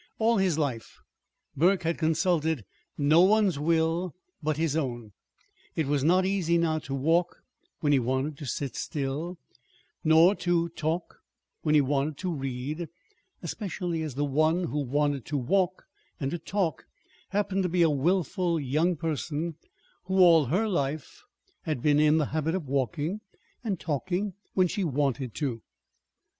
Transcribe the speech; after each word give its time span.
All 0.17 0.37
his 0.37 0.57
life 0.57 0.97
Burke 1.55 1.83
had 1.83 1.99
consulted 1.99 2.65
no 2.97 3.21
one's 3.21 3.59
will 3.59 4.15
but 4.41 4.57
his 4.57 4.75
own. 4.75 5.11
It 5.75 5.85
was 5.85 6.03
not 6.03 6.25
easy 6.25 6.57
now 6.57 6.79
to 6.79 6.95
walk 6.95 7.43
when 7.81 7.93
he 7.93 7.99
wanted 7.99 8.35
to 8.39 8.47
sit 8.47 8.75
still, 8.75 9.37
nor 10.03 10.33
to 10.37 10.69
talk 10.69 11.17
when 11.61 11.75
he 11.75 11.81
wanted 11.81 12.17
to 12.17 12.33
read; 12.33 12.87
especially 13.43 14.01
as 14.01 14.15
the 14.15 14.25
one 14.25 14.63
who 14.63 14.79
wanted 14.79 15.17
him 15.17 15.23
to 15.25 15.37
walk 15.37 15.83
and 16.19 16.31
to 16.31 16.39
talk 16.39 16.85
happened 17.29 17.61
to 17.61 17.69
be 17.69 17.83
a 17.83 17.89
willful 17.91 18.59
young 18.59 18.95
person 18.95 19.53
who 20.05 20.17
all 20.17 20.45
her 20.45 20.67
life 20.67 21.21
had 21.61 21.79
been 21.79 21.99
in 21.99 22.17
the 22.17 22.25
habit 22.33 22.55
of 22.55 22.67
walking 22.67 23.21
and 23.63 23.79
talking 23.79 24.33
when 24.55 24.67
she 24.67 24.83
wanted 24.83 25.35
to. 25.35 25.61